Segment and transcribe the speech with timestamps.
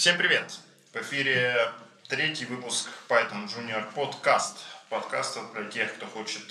[0.00, 0.50] Всем привет!
[0.94, 1.54] В эфире
[2.08, 3.84] третий выпуск Python Junior.
[3.92, 6.50] Подкаст для тех, кто хочет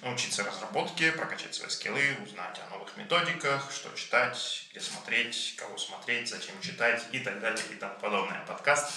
[0.00, 6.30] научиться разработке, прокачать свои скиллы, узнать о новых методиках, что читать, где смотреть, кого смотреть,
[6.30, 8.42] зачем читать и так далее и тому подобное.
[8.46, 8.90] Подкаст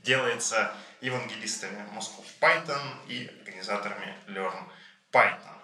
[0.00, 0.70] делается
[1.00, 4.68] евангелистами Moscow Python и организаторами Learn
[5.10, 5.56] Python.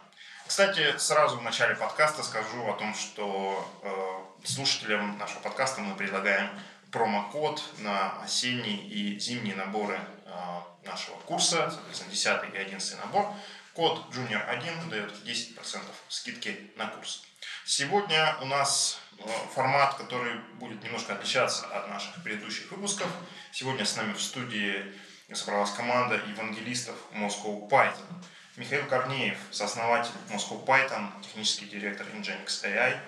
[0.46, 6.48] Кстати, сразу в начале подкаста скажу о том, что э, слушателям нашего подкаста мы предлагаем
[6.90, 13.32] промокод на осенние и зимние наборы э, нашего курса, соответственно, 10 и 11 набор.
[13.74, 17.22] Код Junior1 дает 10% скидки на курс.
[17.64, 19.24] Сегодня у нас э,
[19.54, 23.08] формат, который будет немножко отличаться от наших предыдущих выпусков.
[23.52, 24.94] Сегодня с нами в студии
[25.34, 28.24] собралась команда евангелистов Moscow Python.
[28.56, 32.98] Михаил Корнеев, сооснователь Moscow Python, технический директор Nginx AI,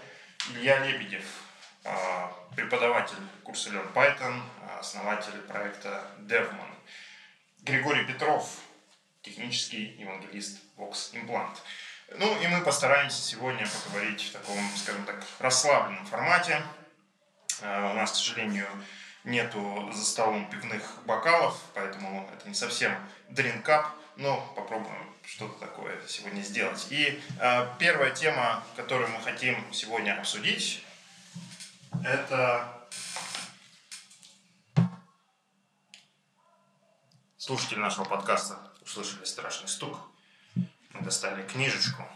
[0.51, 1.25] Илья Лебедев,
[2.55, 4.43] преподаватель курса Learn Python,
[4.79, 6.71] основатель проекта DevMan,
[7.63, 8.49] Григорий Петров,
[9.23, 11.57] технический евангелист Vox Implant.
[12.17, 16.63] Ну и мы постараемся сегодня поговорить в таком, скажем так, расслабленном формате.
[17.63, 18.67] Э, у нас, к сожалению,
[19.25, 22.93] нету за столом пивных бокалов, поэтому это не совсем
[23.29, 23.87] дринкап,
[24.17, 26.87] но попробуем что-то такое сегодня сделать.
[26.91, 30.85] И э, первая тема, которую мы хотим сегодня обсудить,
[32.05, 32.87] это
[37.37, 39.99] слушатели нашего подкаста услышали страшный стук.
[40.55, 42.07] Мы достали книжечку,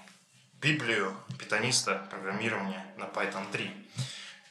[0.54, 3.88] Библию питаниста программирования на Python 3.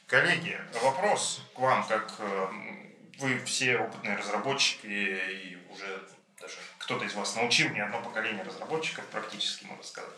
[0.06, 2.46] Коллеги, вопрос к вам, как э,
[3.18, 6.08] вы все опытные разработчики и уже
[6.40, 10.10] даже кто-то из вас научил не одно поколение разработчиков, практически можно сказать.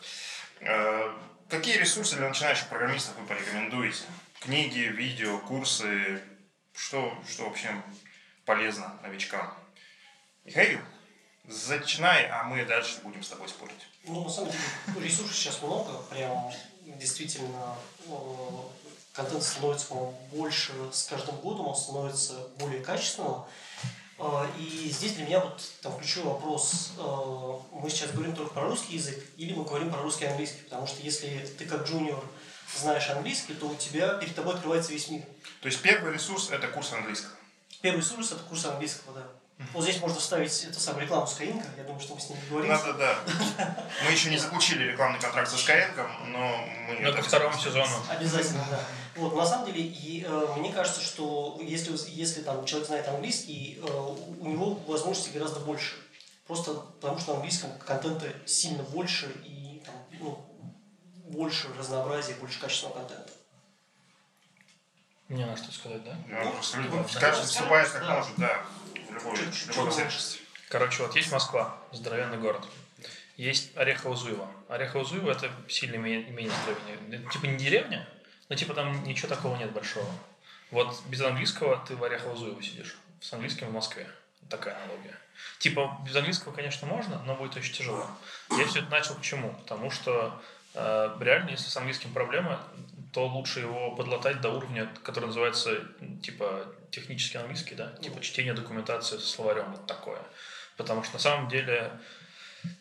[0.61, 1.13] Э,
[1.49, 4.05] какие ресурсы для начинающих программистов вы порекомендуете?
[4.47, 6.23] Книги, видео, курсы,
[6.73, 7.69] что, что вообще
[8.45, 9.53] полезно новичкам?
[10.45, 10.79] Михаил,
[11.49, 13.89] Зачинай, а мы дальше будем с тобой спорить.
[14.05, 16.53] Ну, на самом деле, ресурсов сейчас много, прям
[16.85, 17.75] действительно
[18.07, 18.71] ну,
[19.15, 19.93] контент становится,
[20.31, 23.47] больше с каждым годом, он становится более качественным.
[24.21, 28.69] А, и здесь для меня вот там ключевой вопрос, а, мы сейчас говорим только про
[28.69, 32.25] русский язык или мы говорим про русский и английский, потому что если ты как джуниор
[32.75, 35.23] знаешь английский, то у тебя перед тобой открывается весь мир.
[35.61, 37.33] То есть первый ресурс это курс английского?
[37.81, 39.27] Первый ресурс это курс английского, да.
[39.73, 41.65] Вот здесь можно вставить эту самую рекламу Skyeng.
[41.79, 42.87] Я думаю, что мы с ним договоримся.
[42.87, 43.87] Надо, да.
[44.05, 45.97] Мы еще не заключили рекламный контракт со Skyeng,
[46.27, 47.01] но мы...
[47.01, 47.87] Но ко второму сезону.
[48.11, 48.81] Обязательно, да.
[49.15, 53.81] Вот, на самом деле, и, э, мне кажется, что если, если там человек знает английский,
[53.83, 55.95] э, у него возможностей гораздо больше.
[56.47, 60.45] Просто потому что на английском контента сильно больше и там, ну,
[61.27, 63.33] больше разнообразия, больше качественного контента.
[65.29, 66.17] Мне надо что сказать, да?
[66.29, 67.05] Ну, абсолютно.
[67.21, 68.65] Каждый вступает как может, да
[69.17, 70.09] любой, любой
[70.69, 72.67] Короче, вот есть Москва, здоровенный город.
[73.37, 74.49] Есть Орехово-Зуево.
[74.69, 77.31] Орехово-Зуево это сильно менее, менее здоровенный.
[77.31, 78.09] Типа не деревня,
[78.49, 80.09] но типа там ничего такого нет большого.
[80.71, 82.97] Вот без английского ты в Орехово-Зуево сидишь.
[83.21, 84.09] С английским в Москве.
[84.49, 85.17] Такая аналогия.
[85.59, 88.07] Типа без английского, конечно, можно, но будет очень тяжело.
[88.57, 89.53] Я все это начал почему?
[89.55, 90.41] Потому что
[91.21, 92.61] реально, если с английским проблема,
[93.13, 95.81] то лучше его подлатать до уровня, который называется
[96.23, 100.21] типа технический английский, да, типа чтение документации со словарем, вот такое.
[100.77, 101.91] Потому что на самом деле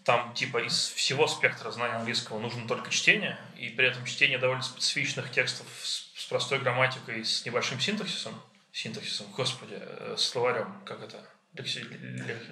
[0.04, 4.64] там типа из всего спектра знаний английского нужно только чтение, и при этом чтение довольно
[4.64, 8.34] специфичных текстов с, с простой грамматикой, с небольшим синтаксисом,
[8.72, 11.24] синтаксисом, господи, э, словарем, как это,
[11.58, 11.80] лекси,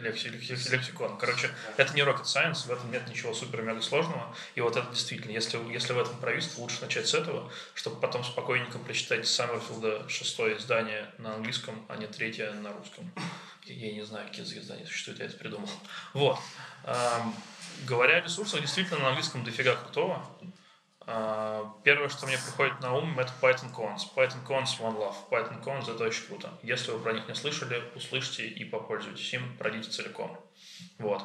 [0.01, 1.17] лекси, лекси, лексикон.
[1.17, 4.35] Короче, это не rocket science, в этом нет ничего супер-мега сложного.
[4.55, 8.23] И вот это действительно, если, если в этом правительство, лучше начать с этого, чтобы потом
[8.23, 13.11] спокойненько прочитать Саммерфилда шестое издание на английском, а не третье на русском.
[13.65, 15.69] Я не знаю, какие издания существуют, я это придумал.
[16.13, 16.39] Вот.
[17.85, 20.25] Говоря о ресурсах, действительно на английском дофига крутого.
[21.05, 24.01] А, первое, что мне приходит на ум, это Python Cons.
[24.15, 25.15] Python Cons One Love.
[25.29, 26.53] Python Cons это очень круто.
[26.63, 30.39] Если вы про них не слышали, услышьте и попользуйтесь им, пройдите целиком.
[30.99, 31.23] Вот.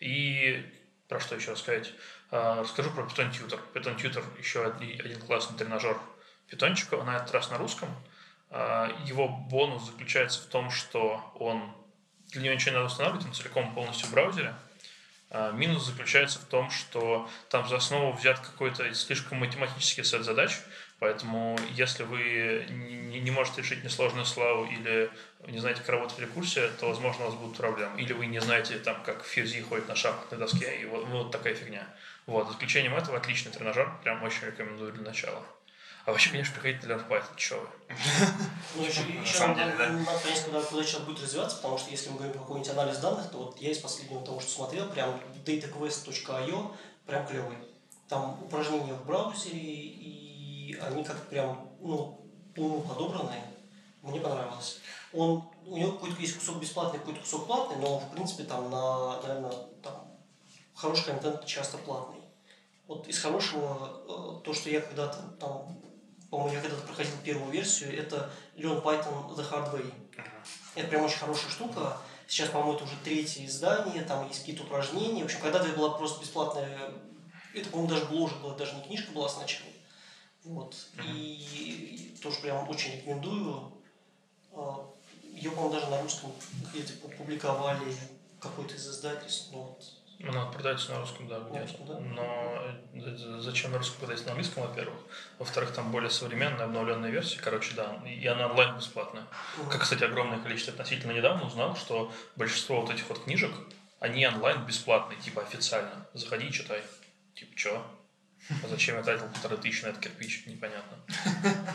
[0.00, 0.64] И
[1.08, 1.92] про что еще рассказать?
[2.30, 3.60] А, расскажу про Python Tutor.
[3.72, 5.98] Python Tutor еще один классный тренажер
[6.48, 7.88] питончика, на этот раз на русском.
[8.50, 11.74] А, его бонус заключается в том, что он
[12.32, 14.54] для него ничего не надо устанавливать, он целиком полностью в браузере–
[15.54, 20.60] минус заключается в том, что там за основу взят какой-то слишком математический сет задач,
[20.98, 25.10] поэтому если вы не, можете решить несложную славу или
[25.46, 28.00] не знаете, как работать в рекурсе, то, возможно, у вас будут проблемы.
[28.00, 31.54] Или вы не знаете, там, как фьюзи ходит на шахматной доске, и вот, вот такая
[31.54, 31.86] фигня.
[32.26, 35.42] Вот, исключением этого, отличный тренажер, прям очень рекомендую для начала.
[36.04, 37.96] А вообще, конечно, приходите для Python, чё вы?
[38.76, 42.10] Ну, еще, На еще самом надо, понять, куда, куда человек будет развиваться, потому что если
[42.10, 45.18] мы говорим про какой-нибудь анализ данных, то вот я из последнего того, что смотрел, прям
[45.46, 47.56] dataquest.io, прям клевый.
[48.06, 52.20] Там упражнения в браузере, и они как-то прям, ну,
[52.54, 53.36] по подобраны.
[54.02, 54.80] Мне понравилось.
[55.14, 59.22] Он, у него какой-то есть кусок бесплатный, какой-то кусок платный, но, в принципе, там, на,
[59.22, 59.52] наверное,
[59.82, 60.06] там,
[60.74, 62.20] хороший контент часто платный.
[62.86, 65.78] Вот из хорошего, э, то, что я когда-то там,
[66.34, 69.94] по-моему, я когда-то проходил первую версию, это Learn Python The Hard Way.
[70.74, 71.96] Это прям очень хорошая штука.
[72.26, 75.22] Сейчас, по-моему, это уже третье издание, там есть какие-то упражнения.
[75.22, 76.90] В общем, когда-то это была просто бесплатная...
[77.54, 79.70] Это, по-моему, даже бложек была, даже не книжка была сначала.
[80.42, 80.74] Вот.
[81.04, 83.72] И тоже прям очень рекомендую.
[84.54, 84.90] А,
[85.22, 86.32] Ее, по-моему, даже на русском
[86.72, 87.94] где-то публиковали
[88.40, 89.50] какой-то из издательств.
[89.52, 89.84] Ну, вот.
[90.28, 91.84] Она продается на русском, да, где-то.
[91.84, 92.00] да?
[92.00, 94.98] Но э, зачем на русском продается на английском, во-первых?
[95.38, 99.26] Во-вторых, там более современная, обновленная версия, короче, да, и она онлайн бесплатная.
[99.70, 103.52] Как, кстати, огромное количество относительно недавно узнал, что большинство вот этих вот книжек,
[104.00, 106.06] они онлайн бесплатные, типа официально.
[106.12, 106.82] Заходи и читай.
[107.34, 107.86] Типа, чё?
[108.62, 110.46] А зачем я тратил полторы тысячи на этот кирпич?
[110.46, 110.98] Непонятно.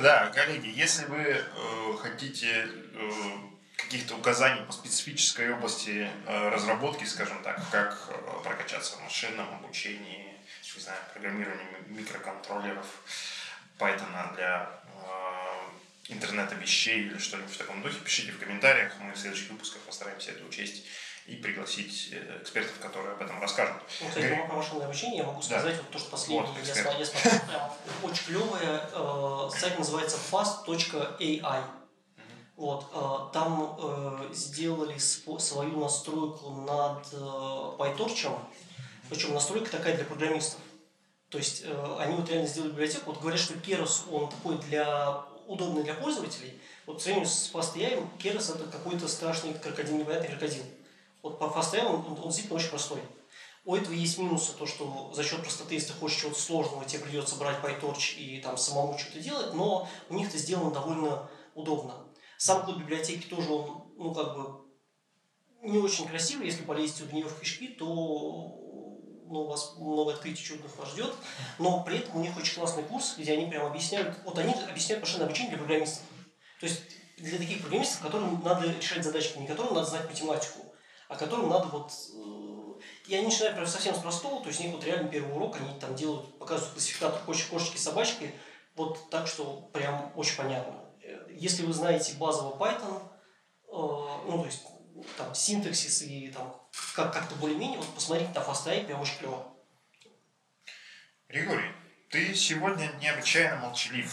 [0.00, 3.10] Да, коллеги, если вы э, хотите э,
[3.76, 10.34] каких-то указаний по специфической области э, разработки, скажем так, как э, прокачаться в машинном обучении,
[10.76, 12.86] не знаю, программировании ми- микроконтроллеров,
[13.78, 19.18] Python для э, интернета вещей или что-нибудь в таком духе, пишите в комментариях, мы в
[19.18, 20.84] следующих выпусках постараемся это учесть
[21.26, 23.76] и пригласить экспертов, которые об этом расскажут.
[24.00, 25.46] Ну, кстати, по машинное обучение я могу Да.
[25.46, 27.72] сказать, вот то, что последнее Вот, я, я смотрел, прям
[28.02, 28.88] очень клевое.
[28.92, 31.62] э, сайт называется fast.ai.
[32.56, 38.38] Вот, э, там э, сделали свою настройку над э, PyTorch,
[39.08, 40.60] причем настройка такая для программистов.
[41.30, 41.64] То есть
[41.98, 43.10] они вот реально сделали библиотеку.
[43.10, 46.60] Вот говорят, что Keras, он такой для удобный для пользователей.
[46.84, 50.62] Вот по сравнению с FastAI, Keras это какой-то страшный крокодил, непонятный крокодил.
[51.22, 53.00] Вот по FastAI он, он, он действительно очень простой.
[53.64, 57.04] У этого есть минусы, то, что за счет простоты, если ты хочешь чего-то сложного, тебе
[57.04, 61.94] придется брать PyTorch и там самому что-то делать, но у них это сделано довольно удобно.
[62.42, 64.64] Сам код библиотеки тоже, он, ну, как бы,
[65.62, 66.46] не очень красивый.
[66.46, 71.14] Если полезете в нее в кишки, то ну, вас много открытий чудных вас ждет.
[71.60, 75.04] Но при этом у них очень классный курс, где они прям объясняют, вот они объясняют
[75.04, 76.02] машинное обучение для программистов.
[76.58, 76.82] То есть
[77.16, 80.74] для таких программистов, которым надо решать задачки, не которым надо знать математику,
[81.06, 81.92] а которым надо вот...
[81.92, 85.32] э, И они начинают прям совсем с простого, то есть у них вот реально первый
[85.32, 88.34] урок, они там делают, показывают классификатор кошечки, кошечки, собачки,
[88.74, 90.81] вот так, что прям очень понятно.
[91.30, 93.02] Если вы знаете базовый Python,
[93.64, 94.62] э, ну, то есть
[95.16, 96.60] там синтаксис и там
[96.94, 99.56] как- как-то более-менее, вот посмотрите на FastAI, прям очень клево.
[101.28, 101.72] Григорий,
[102.10, 104.12] ты сегодня необычайно молчалив.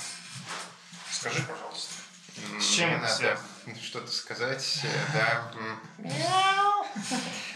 [1.11, 1.93] Скажи, пожалуйста.
[2.59, 3.48] С чем это связано?
[3.81, 5.51] Что-то сказать, э, да.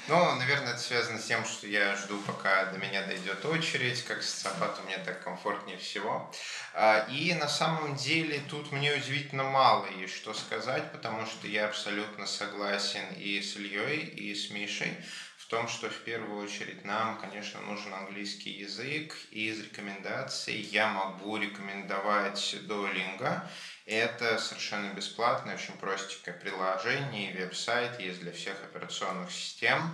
[0.07, 4.21] Ну, наверное, это связано с тем, что я жду, пока до меня дойдет очередь, как
[4.21, 6.29] социопату мне так комфортнее всего.
[6.73, 11.65] А, И на самом деле тут мне удивительно мало есть что сказать, потому что я
[11.67, 14.94] абсолютно согласен и с Ильей, и с Мишей
[15.38, 20.88] в том, что в первую очередь нам, конечно, нужен английский язык, и из рекомендаций я
[20.88, 23.41] могу рекомендовать Duolingo.
[23.85, 29.93] Это совершенно бесплатное, очень простенькое приложение, и веб-сайт есть для всех операционных систем.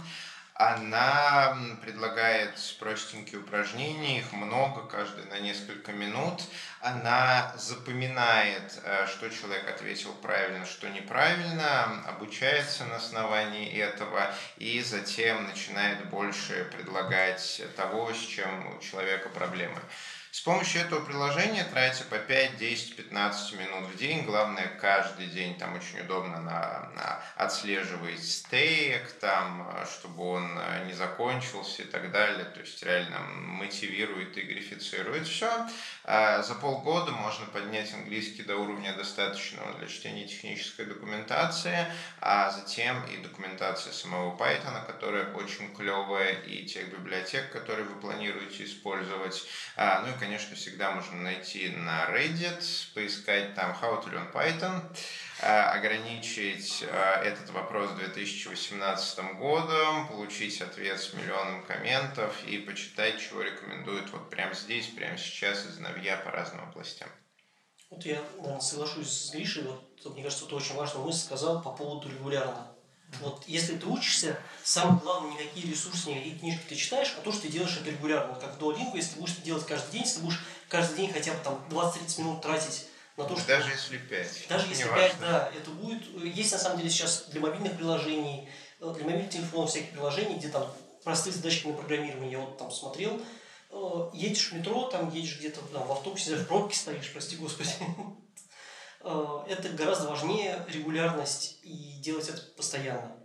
[0.54, 6.44] Она предлагает простенькие упражнения, их много, каждый на несколько минут.
[6.82, 15.48] Она запоминает, э, что человек ответил правильно, что неправильно, обучается на основании этого и затем
[15.48, 19.80] начинает больше предлагать того, с чем у человека проблемы.
[20.40, 24.24] С помощью этого приложения тратите по 5, 10, 15 минут в день.
[24.24, 30.94] Главное, каждый день там очень удобно на, на отслеживать стейк, там, чтобы он э, не
[30.94, 32.46] закончился и так далее.
[32.46, 35.52] То есть реально мотивирует и грифицирует все.
[36.10, 41.86] За полгода можно поднять английский до уровня достаточного для чтения технической документации,
[42.20, 48.64] а затем и документация самого Python, которая очень клевая, и тех библиотек, которые вы планируете
[48.64, 49.46] использовать.
[49.76, 52.64] А, Ну и, конечно, всегда можно найти на Reddit,
[52.96, 61.00] поискать там How to learn Python, а, ограничить а, этот вопрос 2018 годом, получить ответ
[61.00, 66.32] с миллионом комментов и почитать, чего рекомендуют вот прямо здесь, прямо сейчас из новья по
[66.32, 67.10] разным областям.
[67.90, 71.72] Вот я, наверное, соглашусь с Гришей, вот, мне кажется, это очень важная мысль сказал по
[71.72, 72.68] поводу регулярно.
[73.22, 77.44] Вот если ты учишься, самое главное, никакие ресурсы, никакие книжки ты читаешь, а то, что
[77.44, 78.36] ты делаешь это регулярно.
[78.36, 81.12] Как в Duolingo, если ты будешь это делать каждый день, если ты будешь каждый день
[81.12, 82.89] хотя бы там 20-30 минут тратить
[83.20, 83.48] на то, что...
[83.48, 84.46] Даже если 5.
[84.50, 86.02] Даже если 5, да, это будет...
[86.24, 88.50] Есть на самом деле сейчас для мобильных приложений,
[88.80, 90.72] э, для мобильных телефонов всякие приложения, где там
[91.04, 93.22] простые задачки на программирование, я вот там смотрел,
[93.72, 97.70] э, едешь в метро, там едешь где-то там, в автобусе, в пробке стоишь, прости господи.
[99.02, 103.16] Э, это гораздо важнее регулярность и делать это постоянно.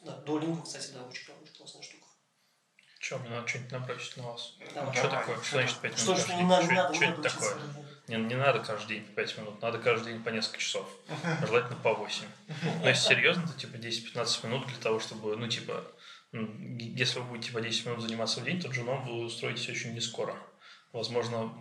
[0.00, 2.06] Да, Duolingo, кстати, да, очень, очень классная штука.
[2.98, 4.54] Че, мне надо что-нибудь набросить на вас?
[4.74, 5.36] Да, ну, что такое?
[5.42, 6.02] Что значит 5 минут?
[6.02, 7.87] Что, что не надо, не надо, что не это надо такое?
[8.08, 10.90] Не, не надо каждый день по 5 минут, надо каждый день по несколько часов.
[11.46, 12.24] Желательно по 8.
[12.82, 15.84] Но если серьезно, то типа 10-15 минут для того, чтобы, ну типа,
[16.32, 16.48] ну,
[16.78, 20.00] если вы будете по 10 минут заниматься в день, то женом вы устроитесь очень не
[20.00, 20.34] скоро.
[20.92, 21.52] Возможно,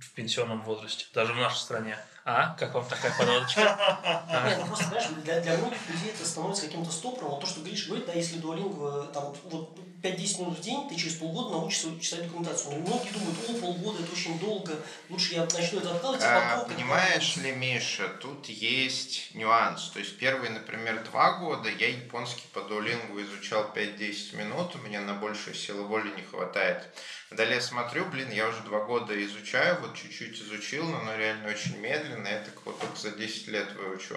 [0.00, 1.98] в пенсионном возрасте, даже в нашей стране.
[2.28, 2.56] А?
[2.58, 3.60] Как вам такая подводочка?
[4.44, 7.30] Нет, ну просто, знаешь, для, для многих людей это становится каким-то стопором.
[7.30, 10.96] Вот то, что Гриш говорит, да, если дуалинго, там, вот 5-10 минут в день, ты
[10.96, 12.72] через полгода научишься читать документацию.
[12.72, 14.72] Но многие думают, о, полгода, это очень долго,
[15.08, 16.58] лучше я начну это откладывать, а А, потом...
[16.58, 19.90] как-то понимаешь ли, Миша, тут есть нюанс.
[19.90, 25.00] То есть первые, например, два года я японский по дуолингу изучал 5-10 минут, у меня
[25.00, 26.88] на большую силу воли не хватает.
[27.30, 31.76] Далее смотрю, блин, я уже два года изучаю, вот чуть-чуть изучил, но оно реально очень
[31.78, 34.16] медленно, я так вот только за 10 лет выучу.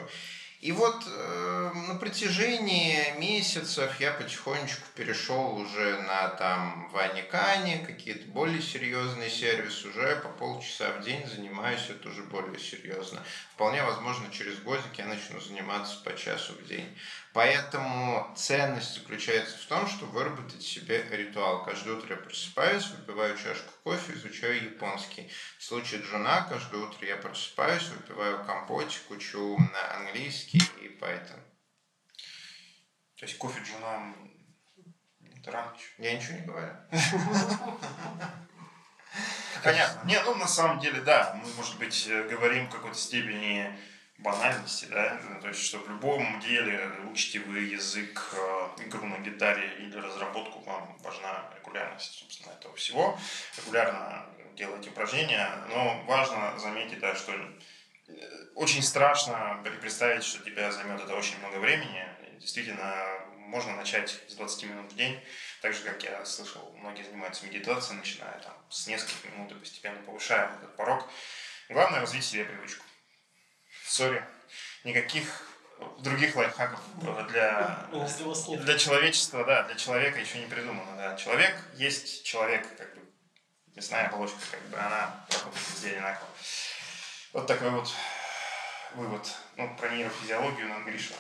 [0.62, 8.62] И вот э, на протяжении месяцев я потихонечку перешел уже на там Ваникане, какие-то более
[8.62, 13.24] серьезные сервисы, уже по полчаса в день занимаюсь, это уже более серьезно.
[13.60, 16.98] Вполне возможно, через годик я начну заниматься по часу в день.
[17.34, 21.66] Поэтому ценность заключается в том, чтобы выработать себе ритуал.
[21.66, 25.30] Каждое утро я просыпаюсь, выпиваю чашку кофе, изучаю японский.
[25.58, 31.42] В случае джуна, каждое утро я просыпаюсь, выпиваю компотик, учу на английский и Python.
[33.18, 34.16] То есть кофе джуна
[35.36, 35.90] это рано еще.
[35.98, 36.78] Я ничего не говорю.
[39.64, 40.08] Понятно.
[40.08, 43.78] Не, ну на самом деле, да, мы, может быть, э, говорим в какой-то степени
[44.18, 49.76] банальности, да, то есть, что в любом деле, учите вы язык, э, игру на гитаре
[49.80, 53.18] или разработку, вам важна регулярность, собственно, этого всего.
[53.58, 54.26] Регулярно
[54.56, 58.12] делайте упражнения, но важно заметить, да, что э,
[58.56, 62.06] очень страшно представить, что тебя займет это очень много времени.
[62.40, 62.94] Действительно,
[63.38, 65.20] можно начать с 20 минут в день,
[65.62, 70.02] так же, как я слышал, многие занимаются медитацией, начиная там с нескольких минут и постепенно
[70.04, 71.08] повышая этот порог.
[71.70, 72.84] Главное развить себе привычку.
[73.86, 74.24] Сори,
[74.84, 75.44] никаких
[76.00, 76.80] других лайфхаков
[77.28, 80.96] для, для человечества, да, для человека еще не придумано.
[80.98, 81.16] Да.
[81.16, 83.02] Человек есть человек, как бы
[83.76, 86.30] мясная оболочка, как бы она работает везде одинаково.
[87.34, 87.90] Вот такой вот
[88.96, 89.28] вывод.
[89.56, 91.14] Ну, про нейрофизиологию нам Гриша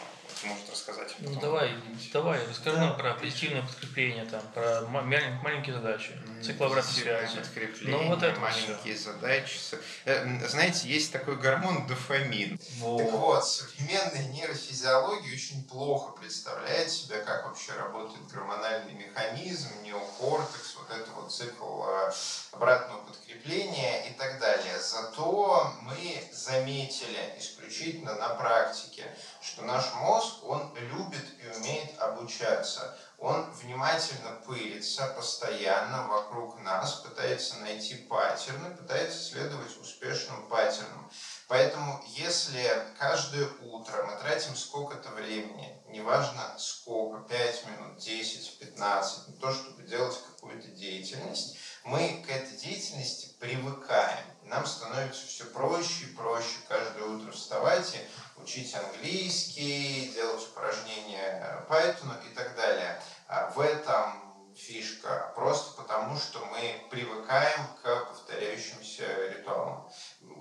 [0.43, 1.15] может рассказать.
[1.19, 1.41] Ну потом.
[1.41, 1.75] давай,
[2.13, 2.86] давай, расскажи Да.
[2.86, 7.38] нам про позитивное подкрепление, там, про ма- мя- маленькие задачи, цикл обратной Позитивное связи.
[7.41, 9.58] подкрепление, Ну, вот это маленькие задачи.
[9.58, 12.58] С- э, Знаете, есть такой гормон дофамин.
[12.58, 13.12] Так Вот.
[13.12, 21.10] вот, современная нейрофизиология очень плохо представляет себя, как вообще работает гормональный механизм, неокортекс, вот это
[21.12, 22.12] вот цикл э,
[22.51, 24.79] обратного подкрепления и так далее.
[24.79, 29.03] Зато мы заметили исключительно на практике,
[29.41, 32.98] что наш мозг, он любит и умеет обучаться.
[33.18, 41.10] Он внимательно пылится постоянно вокруг нас, пытается найти паттерны, пытается следовать успешным паттернам.
[41.48, 49.34] Поэтому, если каждое утро мы тратим сколько-то времени, неважно сколько, 5 минут, 10, 15, на
[49.34, 54.26] то, чтобы делать какую-то деятельность, мы к этой деятельности привыкаем.
[54.44, 58.00] Нам становится все проще и проще каждое утро вставать и
[58.50, 63.00] учить английский, делать упражнения Python и так далее.
[63.27, 64.24] А В этом
[64.56, 69.88] фишка, просто потому что мы привыкаем к повторяющимся ритуалам.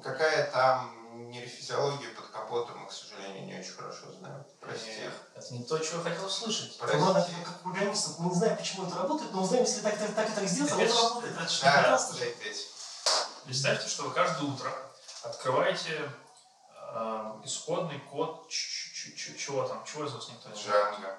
[0.03, 4.43] Какая там нейрофизиология под капотом, мы, к сожалению, не очень хорошо знаем.
[4.61, 5.03] Прости.
[5.35, 6.79] Это не то, чего я хотел услышать.
[6.79, 6.97] Прости.
[6.97, 10.15] Ладно, как программистов, мы не знаем, почему это работает, но мы знаем, если так, так,
[10.15, 11.35] так и так сделать, оно Это- работает.
[11.37, 12.17] это ж- Да, Прекрасно.
[13.45, 14.73] Представьте, что вы каждое утро
[15.23, 16.11] открываете
[16.89, 20.95] э, исходный код чего там, чего из вас никто не знает?
[20.95, 21.19] Джанго.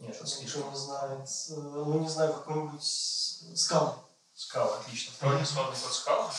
[0.00, 0.70] Нет, это Никто слишком.
[0.70, 3.98] не знает, э, ну не знаю, какой-нибудь скала.
[4.34, 5.12] Скала, отлично.
[5.12, 6.30] Открываете исходный код скала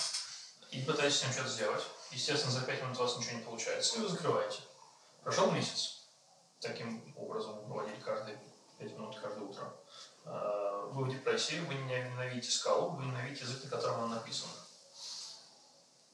[0.72, 1.84] и пытаетесь с ним что-то сделать.
[2.12, 4.60] Естественно, за 5 минут у вас ничего не получается, и вы закрываете.
[5.24, 6.06] Прошел месяц.
[6.62, 8.39] Таким образом вы проводили каждые
[8.80, 9.74] 5 минут каждое утро.
[10.25, 14.51] Э, Вы в депрессии, вы не ненавидите скалу, вы ненавидите язык, на котором она написана.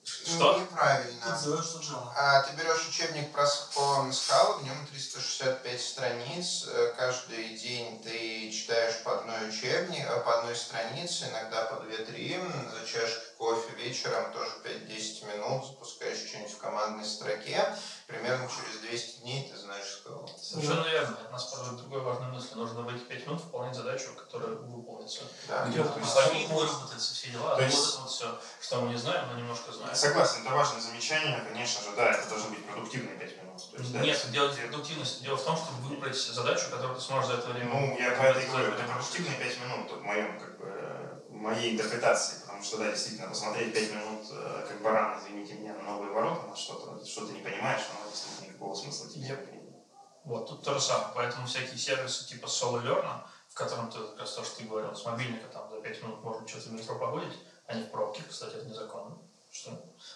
[0.05, 0.59] Что?
[0.59, 1.25] Неправильно.
[1.25, 2.11] Называешь что Java.
[2.15, 6.65] А, ты берешь учебник про, по Scala, в нем 365 страниц.
[6.67, 12.39] Э, Каждый день ты читаешь по одной учебник, э, по одной странице, иногда по 2-3.
[12.71, 17.63] За чашкой кофе вечером тоже 5-10 минут запускаешь что-нибудь в командной строке.
[18.07, 20.29] Примерно через 200 дней ты знаешь Scala.
[20.37, 21.17] Совершенно верно.
[21.21, 22.55] Это нас к другой важной мысли.
[22.55, 25.23] Нужно в эти пять минут выполнять задачу, которая выполнится.
[25.47, 25.65] Да.
[25.65, 27.55] Где Ну, алгоритм выработается, все дела.
[27.55, 29.95] То Вот есть- это вот все, что мы не знаем, но немножко знаем.
[29.95, 33.71] Согласен, это важное замечание, конечно же, да, это должны быть продуктивные 5 минут.
[33.71, 35.23] То есть, да, Нет, дело не продуктивности.
[35.23, 37.73] Дело в том, чтобы выбрать задачу, которую ты сможешь за это время...
[37.73, 41.73] Ну, я про это и говорю, это продуктивные 5 минут в моем, как бы, моей
[41.73, 46.11] интерпретации, потому что, да, действительно, посмотреть 5 минут, э, как баран, извините меня, на новые
[46.11, 49.51] ворота, на что-то, что ты не понимаешь, но действительно никакого смысла тебе Yep.
[49.51, 49.75] не имеет.
[50.23, 51.09] Вот, тут то же самое.
[51.15, 54.95] Поэтому всякие сервисы типа Solo Learn, в котором ты, как раз то, что ты говорил,
[54.95, 58.23] с мобильника там за 5 минут можно что-то в метро погодить, а не в пробке,
[58.23, 59.17] кстати, это незаконно.
[59.51, 59.71] Что?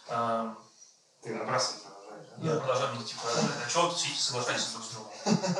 [0.08, 0.56] А,
[1.22, 2.54] Ты да?
[2.54, 5.12] я продолжаю мне типа, а чего вы тут сидите, соглашайтесь друг с другом?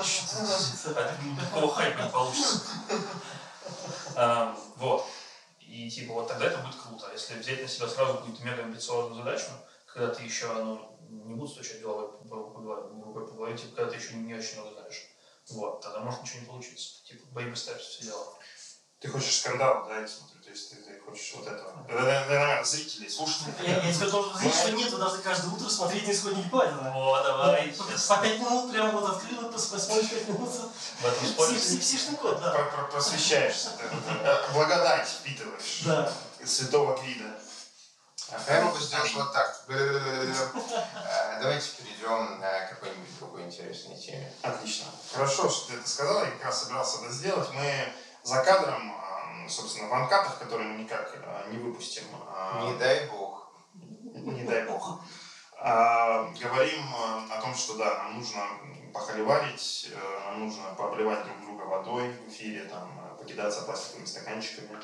[0.04, 2.62] Чё-то, а Никакого хайпа не получится.
[4.16, 5.06] А, Вот.
[5.70, 7.12] И типа вот тогда это будет круто.
[7.14, 9.52] Если взять на себя сразу какую-то мега амбициозную задачу,
[9.86, 13.76] когда ты еще, ну, не буду стучать головой по, по, голове, рукой по голове, типа,
[13.76, 15.06] когда ты еще не очень много знаешь.
[15.50, 17.04] Вот, тогда может ничего не получиться.
[17.06, 18.40] Типа, baby steps, все дела.
[19.00, 21.86] Ты хочешь скандал, да, я смотрю, то есть ты, ты хочешь вот этого.
[21.88, 23.54] Это, наверное, зрители, слушатели.
[23.68, 26.92] Я, я тебе должен сказать, что нет, вы должны каждое утро смотреть на исходники Python.
[26.92, 30.50] О, давай, По сейчас по пять минут прямо вот открыл, посмотришь пять минут.
[30.50, 31.56] в этом споре.
[31.56, 32.50] Псишный код, да.
[32.52, 33.70] Про- про- Просвещаешься,
[34.54, 36.12] благодать впитываешь Да.
[36.44, 37.30] святого Гвида.
[38.32, 39.66] А я могу сделать вот так.
[39.68, 40.34] Давайте
[41.78, 44.34] перейдем на какой-нибудь другой интересной теме.
[44.42, 44.88] Отлично.
[45.14, 47.50] Хорошо, что ты это сказал, я как раз собирался это сделать.
[47.54, 48.96] Мы за кадром,
[49.90, 53.52] а, собственно, в анкатах, которые мы никак а, не выпустим, а, Не дай бог.
[54.14, 55.02] не дай бог,
[55.62, 58.44] а, говорим а, о том, что да, нам нужно
[58.94, 64.80] похоливарить, э, нам нужно пообливать друг друга водой в эфире, там, э, покидаться пластиковыми стаканчиками.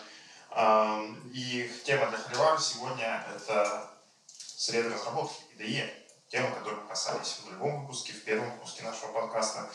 [0.52, 1.02] А,
[1.34, 3.90] И тема для холивара сегодня это
[4.38, 5.90] среды разработки, IDE.
[6.30, 9.70] Тема, которой мы касались в любом выпуске, в первом выпуске нашего подкаста.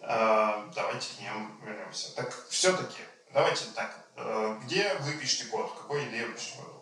[0.00, 2.14] Давайте к ним вернемся.
[2.14, 4.04] Так, все-таки, давайте так.
[4.16, 5.72] э, Где вы пишете код?
[5.76, 6.74] Какой IDE вы пишете код?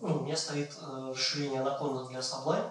[0.00, 2.70] Ну, у меня стоит э, расширение Anaconda для Sublime.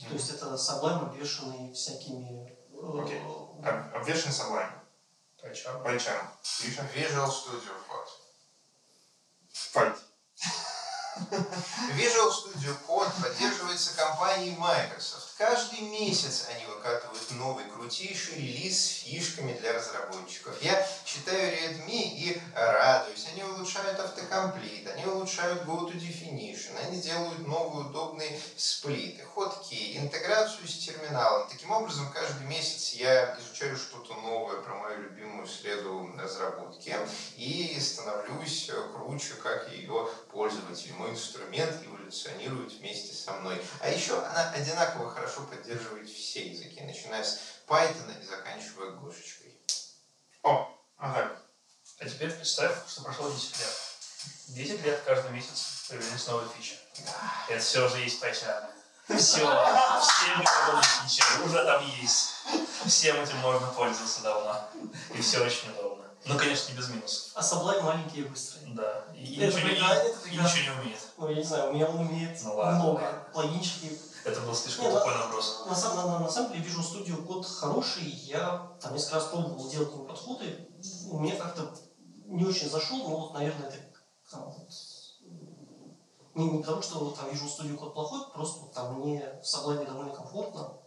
[0.00, 2.48] То есть это Sublime, обвешанный всякими...
[2.50, 3.20] э, Окей.
[3.64, 4.72] Об- Обвешенный Sublime.
[5.42, 5.82] HR.
[5.84, 6.30] Гриша?
[6.94, 8.08] Visual Studio Code.
[9.72, 9.96] Файт.
[11.96, 15.31] Visual Studio Code поддерживается компанией Microsoft.
[15.38, 20.54] Каждый месяц они выкатывают новый крутейший релиз с фишками для разработчиков.
[20.62, 23.26] Я читаю Redmi и радуюсь.
[23.32, 30.68] Они улучшают автокомплит, они улучшают Go to Definition, они делают новые удобные сплиты, хоткей, интеграцию
[30.68, 31.48] с терминалом.
[31.48, 36.94] Таким образом, каждый месяц я изучаю что-то новое про мою любимую среду разработки
[37.36, 40.92] и становлюсь круче, как ее пользователь.
[40.94, 43.60] Мой инструмент эволюционирует вместе со мной.
[43.80, 49.56] А еще она одинаково хорошо поддерживает все языки, начиная с Python и заканчивая Гошечкой.
[50.42, 51.36] О, ага.
[51.98, 53.68] А теперь представь, что прошло 10 лет.
[54.48, 56.78] 10 лет каждый месяц появились новые фичи.
[57.48, 58.70] Это все уже есть HR.
[59.08, 62.30] Все, все методологии фичи уже там есть.
[62.86, 64.68] Всем этим можно пользоваться давно.
[65.14, 65.91] И все очень удобно.
[66.24, 67.32] Ну, конечно, не без минусов.
[67.34, 68.62] А Sublime маленький и быстрый.
[68.74, 69.04] Да.
[69.14, 71.00] И, Это ничего, не, это и ничего не умеет.
[71.16, 73.24] Ну, я не знаю, у меня он умеет Ну ладно, много.
[73.34, 73.98] ладно.
[74.24, 75.64] Это был слишком Не, тупой на- вопрос.
[75.68, 78.04] На, самом, на, на самом деле Visual Studio код хороший.
[78.04, 80.68] Я там несколько раз пробовал делать к нему подходы.
[81.10, 81.74] Мне как-то
[82.26, 83.78] не очень зашел, но вот, наверное, это
[84.30, 84.68] там, вот,
[86.34, 89.84] не, не потому, что там Visual Studio код плохой, просто вот там мне в Sublime
[89.86, 90.78] довольно комфортно.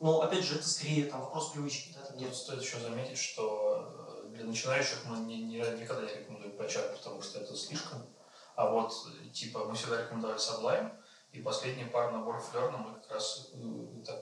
[0.00, 1.94] Но опять же, это скорее там вопрос привычки.
[1.94, 2.36] Да, там Тут нет.
[2.36, 3.93] стоит еще заметить, что
[4.54, 8.06] начинающих мы не, не- никогда не рекомендуем PyCharm, потому что это слишком.
[8.54, 8.92] А вот,
[9.32, 10.92] типа, мы всегда рекомендовали Sublime,
[11.32, 14.16] и последние пару наборов Learn мы как раз э, так,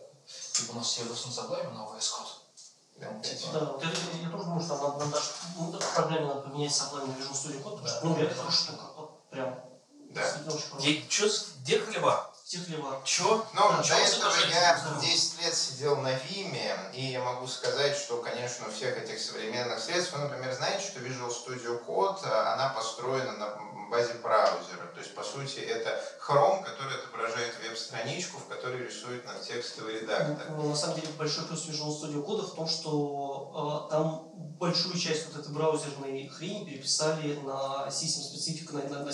[0.52, 3.00] типа, у нас все идут на Sublime, на VS Code.
[3.00, 6.40] Там, типа, Да, вот это, я тоже думаю, что нам даже ну, да, проблеме надо
[6.40, 8.84] поменять Sublime на Visual Studio код, потому что, ну, реально хорошая штука.
[8.96, 9.60] Вот прям.
[10.10, 10.28] Да.
[10.28, 10.36] С-
[11.62, 12.31] где хлеба?
[12.52, 13.00] Техлева.
[13.04, 13.46] Чё?
[13.54, 15.00] Ну, Да, до этого я здорово.
[15.00, 19.78] 10 лет сидел на Виме, и я могу сказать, что, конечно, у всех этих современных
[19.78, 23.58] средств, вы, например, знаете, что Visual Studio Code, а, она построена на
[23.90, 24.86] базе браузера.
[24.92, 30.50] То есть, по сути, это Chrome, который отображает веб-страничку, в которой рисует нам текстовый редактор.
[30.50, 34.98] Ну, на самом деле большой плюс Visual Studio кода в том, что э, там большую
[34.98, 39.12] часть вот этой браузерной хрени переписали на system специфику на, на, на.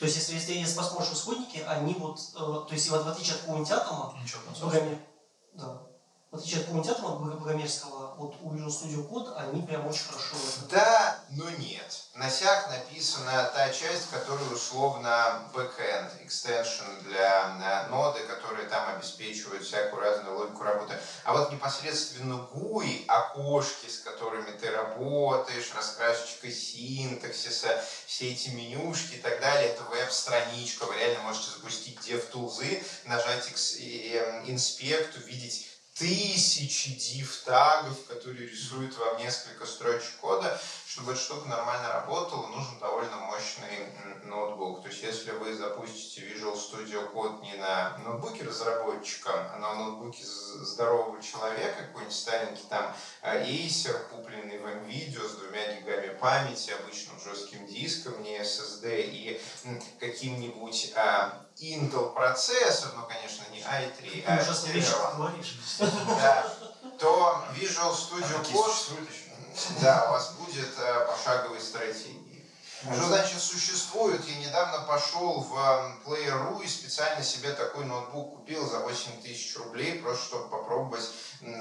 [0.00, 3.42] То есть, если, если, если посмотришь исходники, они вот, э, то есть, в отличие от
[3.42, 4.98] какого-нибудь атома, Ничего Богомер,
[5.52, 5.82] да,
[6.30, 10.36] в отличие от атома Богомерского, вот у Visual Studio Code, они прям очень хорошо
[10.70, 12.04] Да, но нет.
[12.14, 19.64] На сях написана та часть, которая условно backend, extension для э, ноды, которые там обеспечивают
[19.64, 20.94] всякую разную логику работы.
[21.24, 29.20] А вот непосредственно GUI, окошки, с которыми ты работаешь, раскрасочка синтаксиса, все эти менюшки и
[29.20, 30.84] так далее, это веб-страничка.
[30.84, 33.48] Вы реально можете запустить DevTools, нажать
[34.46, 35.69] инспект, увидеть
[36.00, 40.58] тысячи div-тагов, которые рисуют вам несколько строчек кода.
[40.86, 43.92] Чтобы эта штука нормально работала, нужен довольно мощный
[44.24, 44.82] ноутбук.
[44.82, 50.24] То есть, если вы запустите Visual Studio Code не на ноутбуке разработчика, а на ноутбуке
[50.24, 57.20] здорового человека, какой-нибудь старенький там э, Acer, купленный в NVIDIA с двумя гигами памяти, обычным
[57.20, 59.40] жестким диском, не SSD, и
[59.98, 65.58] каким-нибудь а, Intel процессор, ну, конечно, не i3, Ты а ужасные вещи Celeron, говоришь.
[65.78, 66.54] да,
[66.98, 69.06] то Visual Studio А Code
[69.80, 72.19] да, у вас будет э, пошаговые стратегии.
[72.82, 74.24] Что значит существует?
[74.26, 79.54] Я недавно пошел в эм, Player.ru и специально себе такой ноутбук купил за 8 тысяч
[79.58, 81.04] рублей, просто чтобы попробовать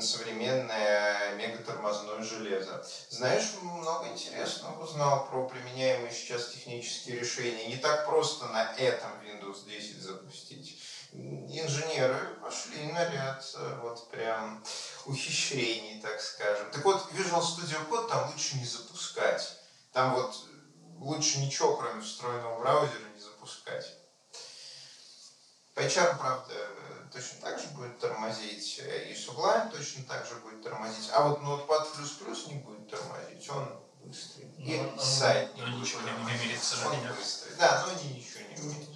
[0.02, 2.86] современное мегатормозное железо.
[3.10, 7.68] Знаешь, много интересного узнал про применяемые сейчас технические решения.
[7.68, 10.82] Не так просто на этом Windows 10 запустить.
[11.12, 14.64] Инженеры пошли на ряд э, вот прям
[15.06, 16.72] ухищрений, так скажем.
[16.72, 19.58] Так вот, Visual Studio Code там лучше не запускать.
[19.92, 20.49] Там вот
[21.00, 23.96] лучше ничего, кроме встроенного браузера, не запускать.
[25.76, 26.54] PyCharm, правда,
[27.12, 32.48] точно так же будет тормозить, и Sublime точно так же будет тормозить, а вот Notepad++
[32.48, 34.46] не будет тормозить, он быстрый.
[34.58, 37.14] И Ну, он- сайт не он будет ничего не тормозить, умеет, к он сожалению.
[37.16, 37.56] быстрый.
[37.58, 38.90] Да, но они ничего не умеют.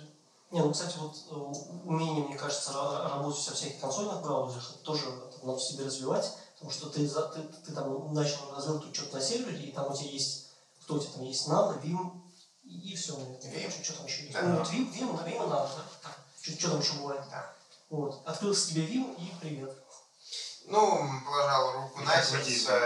[0.51, 4.79] Не, ну, кстати, вот э, умение, мне кажется, ра- работать во всяких консольных браузерах, это
[4.81, 5.09] тоже
[5.41, 9.21] надо в себе развивать, потому что ты, за- ты, ты там начал развернуть что-то на
[9.21, 10.42] сервере, и там у тебя есть,
[10.83, 12.21] кто у тебя там есть, Nano, Vim,
[12.63, 13.13] и, и все.
[13.13, 13.69] Vim.
[13.71, 14.33] Что, что там еще есть?
[14.33, 14.41] Да.
[14.41, 16.11] Ну, вот Vim, Vim, на Vim Nano, да?
[16.41, 17.21] Что, что там еще бывает?
[17.29, 17.53] Да.
[17.89, 18.21] Вот.
[18.25, 19.77] Открылся тебе Vim и привет.
[20.65, 22.79] Ну, положил руку на сердце.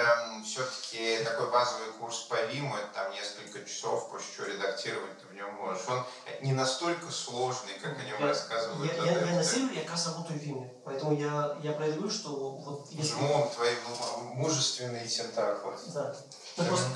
[0.44, 5.34] Все-таки такой базовый курс по Виму, это там несколько часов, после чего редактировать ты в
[5.36, 5.88] нем можешь.
[5.88, 6.04] Он
[6.42, 9.92] не настолько сложный, как о нем Я- рассказывают Я, я, я на сервере я как
[9.92, 13.12] раз работаю в Vim, поэтому я, я про это говорю, что вот если...
[13.12, 15.74] Жмом твои му- мужественные тентаклы.
[15.94, 16.16] Да.
[16.58, 16.90] Ну, просто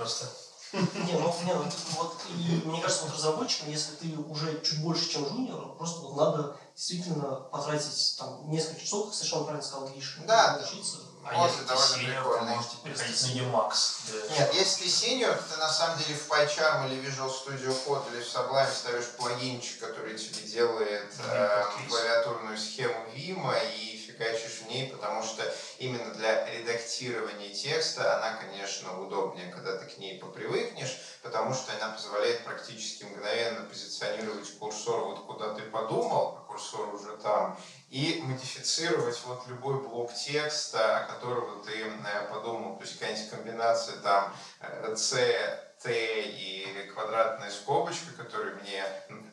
[0.00, 0.26] просто.
[0.72, 1.64] Не, ну, не, ну,
[1.96, 6.16] вот, и мне кажется, вот разработчикам, если ты уже чуть больше, чем жуниор, просто вот
[6.16, 10.58] надо действительно потратить там несколько часов, как совершенно правильно сказал Гриша, Да.
[10.58, 10.98] научиться.
[11.24, 12.54] А Вот, если ты довольно синьор, то прикольно.
[12.54, 14.30] можете переходить на Emacs.
[14.38, 18.12] Нет, если ты сеньор, то ты на самом деле в PyCharm или Visual Studio Code
[18.14, 24.62] или в Sublime ставишь плагинчик, который тебе делает э, Vim клавиатурную схему Vim и фигачишь
[24.62, 25.42] в ней, потому что
[25.78, 31.92] именно для редактирования текста она, конечно, удобнее, когда ты к ней попривыкнешь, потому что она
[31.92, 39.20] позволяет практически мгновенно позиционировать курсор вот куда ты подумал, а курсор уже там, и модифицировать
[39.24, 42.76] вот любой блок текста, о котором ты э, подумал.
[42.76, 48.84] То есть какая-нибудь комбинация там э, C, Т и квадратная скобочка, которая мне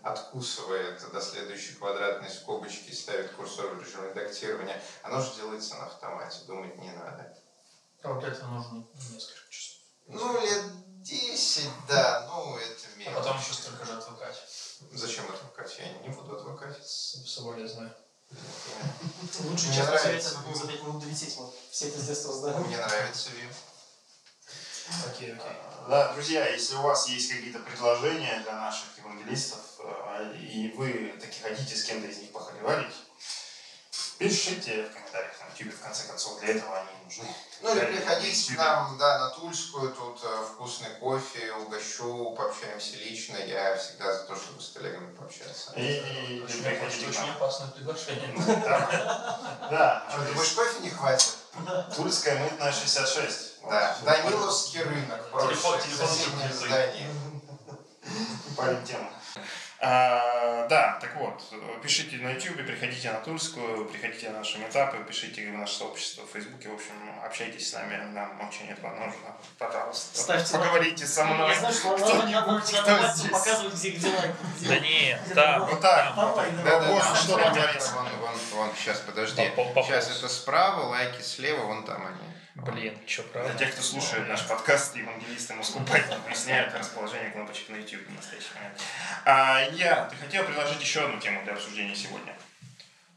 [0.01, 5.87] откусывает до следующей квадратной скобочки и ставит курсор в режим редактирования, оно же делается на
[5.87, 7.37] автомате, думать не надо.
[8.01, 9.77] А вот этого нужно несколько часов.
[10.07, 10.63] Ну, лет
[11.03, 13.15] 10, да, ну, это А мелочь.
[13.15, 14.41] потом еще столько же отвыкать.
[14.93, 15.77] Зачем отвыкать?
[15.79, 16.77] Я не буду отвыкать.
[16.87, 17.93] Соболезную.
[18.31, 20.29] Лучше Мне час нравится.
[20.35, 21.37] посмотреть, за 5 минут долететь.
[21.71, 22.61] Все это с детства знаем.
[22.63, 23.51] Мне нравится Vim.
[25.07, 25.57] Окей, окей.
[25.87, 31.41] Да, друзья, если у вас есть какие-то предложения для наших евангелистов, э, и вы таки
[31.41, 32.93] хотите с кем-то из них похоливарить,
[34.17, 37.27] пишите в комментариях на YouTube, в конце концов, для этого они нужны.
[37.61, 43.37] Ну или приходите к нам, да, на Тульскую, тут э, вкусный кофе, угощу, пообщаемся лично.
[43.37, 45.71] Я всегда за то, чтобы с коллегами пообщаться.
[45.75, 48.33] И, и Очень, приходите к очень опасное приглашение.
[48.45, 51.33] Да, да, Что, думаешь, кофе не хватит?
[51.95, 53.46] Тульская мытная 66.
[53.69, 53.97] Да.
[54.03, 57.09] Даниловский рынок, Телефон- соседнее здание.
[58.55, 59.09] Парень тему.
[59.79, 61.39] А, да, так вот,
[61.83, 66.31] пишите на YouTube, приходите на Тульскую, приходите на наши метапы, пишите в наше сообщество в
[66.31, 69.35] Фейсбуке, в общем, общайтесь с нами, нам очень этого нужно.
[69.59, 71.49] Пожалуйста, Ставьте поговорите со мной.
[71.51, 73.31] Я знаю, что надо, надо, надо, здесь?
[73.31, 74.31] показывать, где, где лайк.
[74.61, 75.59] Да нет, где да.
[75.59, 76.15] Вот так.
[76.15, 77.93] Да, да, да, что там да, творится.
[77.93, 79.47] Вон, вон, вон, сейчас, подожди.
[79.55, 82.36] По- по- Сейчас это справа, лайки слева, вон там они.
[82.65, 83.57] Блин, что, Для правда?
[83.59, 85.83] тех, кто слушает наш подкаст, евангелисты Москвы
[86.25, 88.81] выясняют расположение кнопочек на YouTube в настоящий момент.
[89.25, 92.35] А, я, ты хотел предложить еще одну тему для обсуждения сегодня.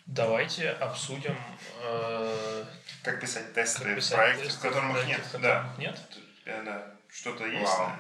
[0.05, 1.37] Давайте обсудим,
[1.83, 2.65] э,
[3.03, 5.21] Как писать тесты как в писать проекте, тесты в котором их нет.
[5.33, 5.75] в Да.
[5.79, 5.99] Нет?
[6.45, 6.95] Э, да.
[7.09, 7.73] Что-то есть.
[7.73, 7.93] Вау.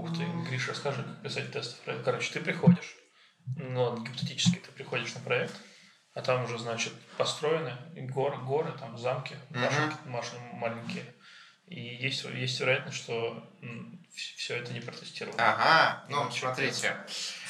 [0.00, 2.04] Ух ты, Гриша, расскажи, как писать тесты в проект.
[2.04, 2.96] Короче, ты приходишь,
[3.56, 5.54] ну, ладно, гипотетически ты приходишь на проект,
[6.14, 11.04] а там уже, значит, построены горы, горы там замки, башенки, башни маленькие.
[11.66, 13.48] И есть, есть вероятность, что
[14.14, 15.36] все это не протестировано.
[15.42, 16.94] Ага, ну, Ну, смотрите.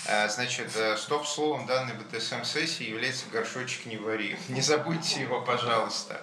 [0.07, 4.37] Э, Значит, э, стоп-словом данной БТСМ-сессии является горшочек не вари.
[4.49, 6.21] Не забудьте его, пожалуйста.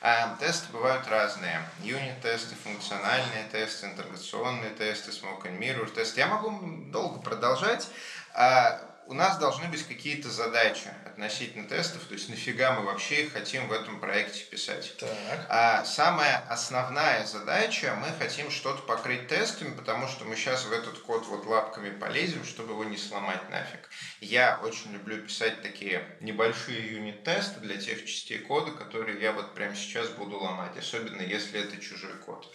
[0.00, 1.60] А, Тесты бывают разные.
[1.82, 6.20] Юнит-тесты, функциональные тесты, интеграционные тесты, smoke and mirror тесты.
[6.20, 7.88] Я могу долго продолжать.
[9.08, 13.68] У нас должны быть какие-то задачи относительно тестов, то есть нафига мы вообще их хотим
[13.68, 14.94] в этом проекте писать.
[14.98, 15.46] Так.
[15.48, 20.98] А самая основная задача, мы хотим что-то покрыть тестами, потому что мы сейчас в этот
[20.98, 23.88] код вот лапками полезем, чтобы его не сломать нафиг.
[24.20, 29.74] Я очень люблю писать такие небольшие юнит-тесты для тех частей кода, которые я вот прямо
[29.74, 32.54] сейчас буду ломать, особенно если это чужой код.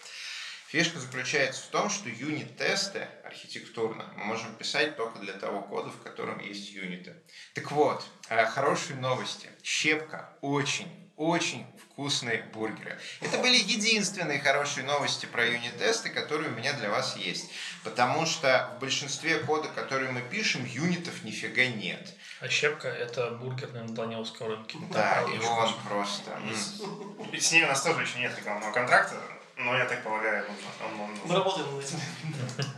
[0.72, 6.00] Фишка заключается в том, что юнит-тесты архитектурно мы можем писать только для того кода, в
[6.00, 7.14] котором есть юниты.
[7.52, 9.50] Так вот, э, хорошие новости.
[9.62, 12.98] Щепка очень, очень вкусные бургеры.
[13.20, 17.50] Это были единственные хорошие новости про юнит-тесты, которые у меня для вас есть.
[17.84, 22.14] Потому что в большинстве кода, который мы пишем, юнитов нифига нет.
[22.40, 24.78] А щепка– это бургер на Даниловском рынке.
[24.90, 26.30] Да, правда, и он просто...
[27.38, 29.20] С ней у нас тоже еще нет рекламного контракта,
[29.64, 30.68] но я так полагаю, нужно.
[30.84, 31.26] Он, он нужен.
[31.26, 31.98] Мы работаем над этим.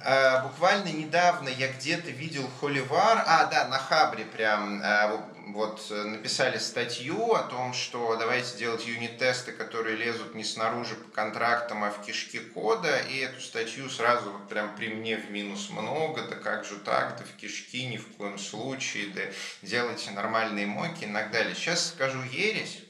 [0.04, 6.04] А, буквально недавно я где-то видел Холивар, а да, на Хабре прям а, вот э,
[6.04, 11.90] написали статью о том, что давайте делать юнит-тесты, которые лезут не снаружи по контрактам, а
[11.90, 16.36] в кишки кода, и эту статью сразу вот прям при мне в минус много, да
[16.36, 19.22] как же так, да в кишки ни в коем случае, да
[19.62, 21.54] делайте нормальные моки и так далее.
[21.54, 22.82] Сейчас скажу ересь,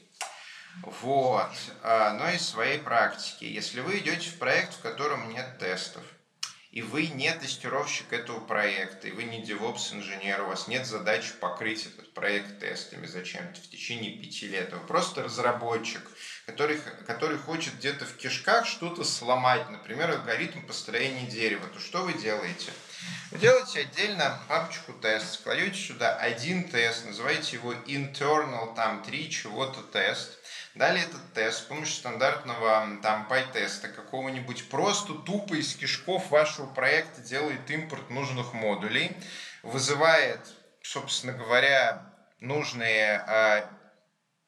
[0.83, 1.51] вот.
[1.83, 3.45] А, Но из своей практики.
[3.45, 6.03] Если вы идете в проект, в котором нет тестов,
[6.75, 11.85] и вы не тестировщик этого проекта, и вы не DevOps-инженер, у вас нет задачи покрыть
[11.85, 14.73] этот проект тестами зачем-то в течение пяти лет.
[14.73, 16.01] Вы просто разработчик,
[16.45, 22.11] который, который хочет где-то в кишках что-то сломать, например, алгоритм построения дерева, то что вы
[22.11, 22.73] делаете?
[23.31, 29.81] Вы делаете отдельно папочку тест, кладете сюда один тест, называете его internal, там, три чего-то
[29.81, 30.39] тест,
[30.75, 37.21] Далее этот тест с помощью стандартного там PyTeста какого-нибудь просто тупо из кишков вашего проекта
[37.21, 39.15] делает импорт нужных модулей,
[39.63, 40.41] вызывает,
[40.81, 43.63] собственно говоря, нужные э,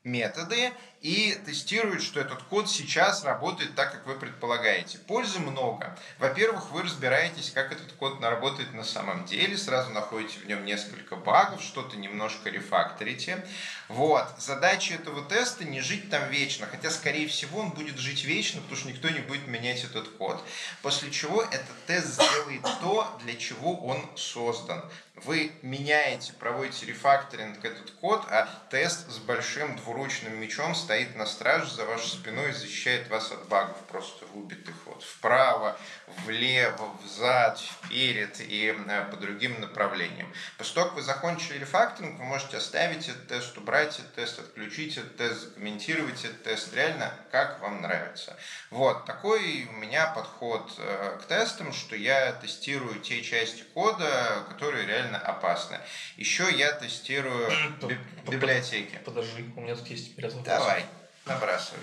[0.04, 4.98] методы и тестирует, что этот код сейчас работает так, как вы предполагаете.
[4.98, 5.98] Пользы много.
[6.18, 11.16] Во-первых, вы разбираетесь, как этот код работает на самом деле, сразу находите в нем несколько
[11.16, 13.46] багов, что-то немножко рефакторите.
[13.88, 14.28] Вот.
[14.40, 18.78] Задача этого теста не жить там вечно, хотя, скорее всего, он будет жить вечно, потому
[18.78, 20.44] что никто не будет менять этот код.
[20.82, 24.84] После чего этот тест сделает то, для чего он создан.
[25.24, 31.70] Вы меняете, проводите рефакторинг этот код, а тест с большим двуручным мечом стоит на страже
[31.76, 35.78] за вашей спиной и защищает вас от багов, просто выбитых вот вправо,
[36.26, 40.32] влево, взад, вперед и э, по другим направлениям.
[40.58, 44.98] После того, как вы закончили рефакторинг, вы можете оставить этот тест, убрать этот тест, отключить
[44.98, 48.36] этот тест, закомментировать этот тест, реально как вам нравится.
[48.72, 54.86] Вот, такой у меня подход э, к тестам, что я тестирую те части кода, которые
[54.86, 55.80] реально опасны.
[56.18, 57.50] Еще я тестирую
[57.84, 59.00] би- библиотеки.
[59.06, 60.46] Подожди, у меня тут есть перед вопрос.
[60.58, 60.86] Давай,
[61.26, 61.80] набрасывай.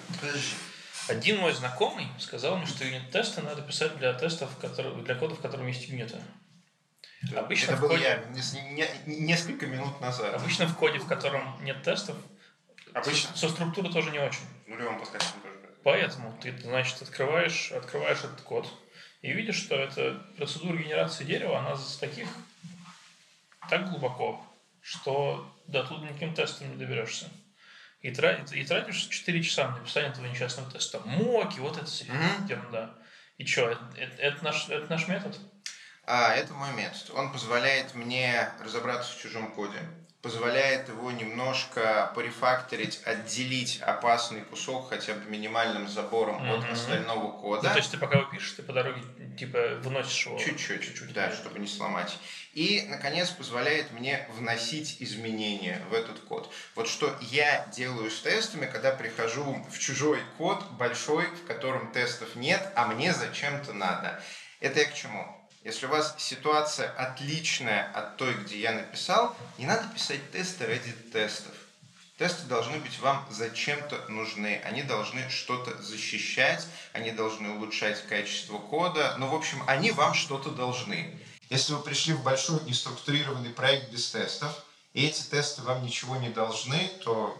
[1.08, 5.42] Один мой знакомый сказал мне, что юнит-тесты надо писать для тестов, которые, для кодов, в
[5.42, 6.18] котором есть юниты.
[7.36, 10.34] Обычно Это в был коде- я нес- не- несколько минут назад.
[10.34, 12.16] Обычно в коде, в котором нет тестов,
[12.92, 13.34] Обычно.
[13.36, 14.44] со структурой тоже не очень.
[14.66, 15.54] В нулевом подкасте тоже.
[15.82, 18.66] Поэтому ты, значит, открываешь, открываешь этот код
[19.22, 22.28] и видишь, что эта процедура генерации дерева, она с таких
[23.70, 24.44] так глубоко,
[24.82, 27.28] что до туда никаким тестом не доберешься.
[28.04, 31.00] И, тратишь, и тратишь 4 часа на написание этого несчастного теста.
[31.06, 32.44] Моки, вот это вся Мгм.
[32.46, 32.94] ерунда.
[33.38, 35.38] И что, это, это- это наш, это наш метод?
[36.02, 37.08] А, это мой метод.
[37.14, 39.78] Он позволяет мне разобраться в чужом коде,
[40.24, 46.64] позволяет его немножко порефакторить, отделить опасный кусок хотя бы минимальным забором mm-hmm.
[46.64, 47.68] от остального кода.
[47.68, 49.02] Ну, то есть ты пока его пишешь, ты по дороге
[49.38, 50.38] типа выносишь его?
[50.38, 52.16] Чуть-чуть, чуть-чуть, да, чтобы не сломать.
[52.54, 56.50] И, наконец, позволяет мне вносить изменения в этот код.
[56.74, 62.34] Вот что я делаю с тестами, когда прихожу в чужой код большой, в котором тестов
[62.34, 64.22] нет, а мне зачем-то надо.
[64.60, 65.43] Это я к чему?
[65.64, 70.92] Если у вас ситуация отличная от той, где я написал, не надо писать тесты ради
[71.10, 71.54] тестов.
[72.18, 74.60] Тесты должны быть вам зачем-то нужны.
[74.66, 79.16] Они должны что-то защищать, они должны улучшать качество кода.
[79.18, 81.18] Ну, в общем, они вам что-то должны.
[81.48, 86.28] Если вы пришли в большой неструктурированный проект без тестов, и эти тесты вам ничего не
[86.28, 87.36] должны, то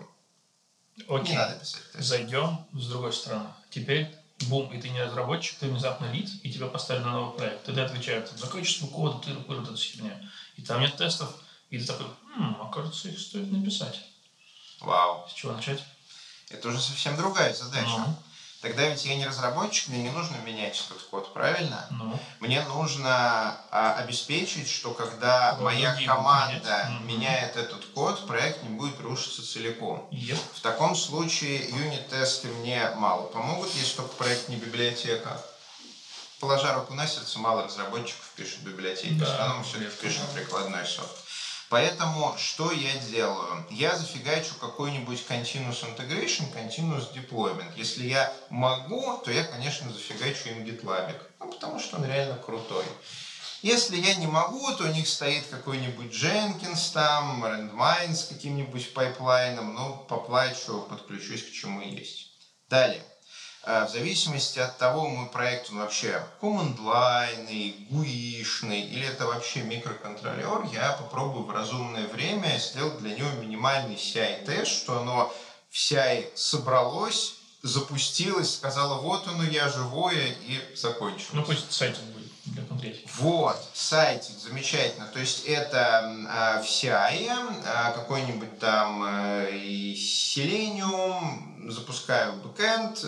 [1.08, 1.32] Окей.
[1.32, 2.02] не надо писать тесты.
[2.02, 3.50] Зайдем с другой стороны.
[3.70, 4.10] Теперь
[4.42, 7.64] бум, и ты не разработчик, ты внезапно лид, и тебя поставили на новый проект.
[7.64, 10.20] Тогда отвечают за качество кода, ты вот эта херня.
[10.57, 11.35] И там нет тестов,
[11.70, 14.01] и ты такой, хм, окажется, их стоит написать.
[14.81, 15.27] Вау.
[15.29, 15.83] С чего начать?
[16.51, 17.88] Это уже совсем другая задача.
[17.88, 18.16] Ну.
[18.64, 21.87] Тогда ведь я не разработчик, мне не нужно менять этот код, правильно?
[21.90, 22.18] Ну.
[22.40, 27.03] Мне нужно а, обеспечить, что когда Кого моя команда менять.
[27.03, 30.09] меняет этот код, проект не будет рушиться целиком.
[30.11, 30.38] Yep.
[30.55, 35.38] В таком случае юнит-тесты мне мало помогут, если только проект не библиотека.
[36.40, 39.12] Положа руку на сердце, мало разработчиков пишут библиотеки.
[39.12, 39.27] Да.
[39.27, 41.23] В основном все-таки пишут прикладной софт.
[41.74, 43.66] Поэтому что я делаю?
[43.68, 47.76] Я зафигачу какой-нибудь continuous integration, continuous deployment.
[47.76, 51.20] Если я могу, то я, конечно, зафигачу им GitLab.
[51.40, 52.84] Ну, потому что он реально крутой.
[53.62, 59.53] Если я не могу, то у них стоит какой-нибудь Jenkins там, Redmine с каким-нибудь pipeline
[59.53, 59.74] ом.
[59.74, 62.28] Ну, поплачу, подключусь к чему есть.
[62.68, 63.02] Далее.
[63.66, 70.64] А, в зависимости от того, мой проект он вообще line, гуишный или это вообще микроконтроллер,
[70.72, 75.33] я попробую в разумное время сделать для него минимальный CI-тест, что оно
[75.70, 81.31] в CI собралось, запустилось, сказала, вот оно, я живое, и закончилось.
[81.33, 83.09] Ну, пусть сайтик будет для конкретики.
[83.16, 85.07] Вот, сайтик, замечательно.
[85.07, 93.07] То есть это э, в CI, э, какой-нибудь там э, Selenium, запускаю бэкэнд,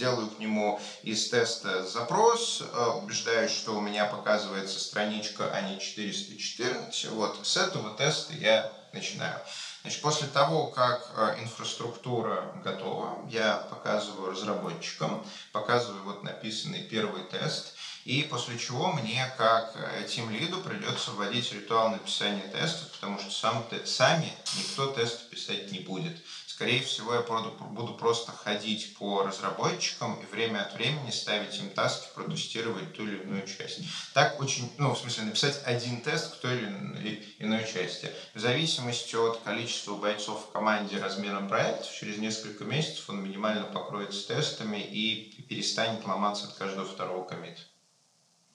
[0.00, 5.78] делаю к нему из теста запрос, э, убеждаюсь, что у меня показывается страничка, а не
[5.78, 7.10] 414.
[7.10, 9.38] Вот с этого теста я начинаю.
[9.82, 17.74] Значит, после того, как э, инфраструктура готова, я показываю разработчикам, показываю вот написанный первый тест,
[18.06, 19.76] и после чего мне, как
[20.08, 25.80] тим лиду, придется вводить ритуал написания тестов, потому что сам, сами никто тест писать не
[25.80, 26.16] будет.
[26.60, 32.08] Скорее всего, я буду просто ходить по разработчикам и время от времени ставить им таски,
[32.14, 33.80] протестировать ту или иную часть.
[34.12, 38.12] Так очень, ну, в смысле, написать один тест к той или иной части.
[38.34, 44.28] В зависимости от количества бойцов в команде размером проекта, через несколько месяцев он минимально покроется
[44.28, 47.62] тестами и перестанет ломаться от каждого второго комита.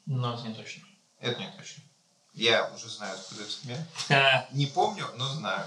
[0.06, 0.84] Но это не точно.
[1.20, 1.82] Это не точно.
[2.34, 3.80] Я уже знаю, откуда этот мем.
[4.52, 5.66] Не помню, но знаю.